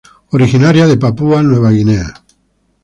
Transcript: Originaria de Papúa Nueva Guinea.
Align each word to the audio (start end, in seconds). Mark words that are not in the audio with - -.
Originaria 0.31 0.87
de 0.87 0.97
Papúa 0.97 1.43
Nueva 1.43 1.69
Guinea. 1.69 2.11